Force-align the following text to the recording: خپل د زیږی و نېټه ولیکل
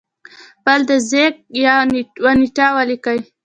خپل 0.59 0.79
د 0.89 0.91
زیږی 1.09 1.61
و 2.23 2.25
نېټه 2.39 2.67
ولیکل 2.77 3.17